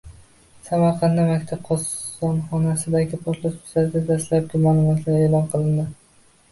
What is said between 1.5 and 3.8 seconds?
qozonxonasidagi portlash